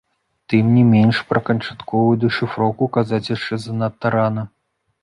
Тым 0.53 0.71
не 0.77 0.83
менш, 0.93 1.19
пра 1.33 1.43
канчатковую 1.51 2.15
дэшыфроўку 2.25 2.83
казаць 2.99 3.25
яшчэ 3.35 3.65
занадта 3.69 4.07
рана. 4.19 4.43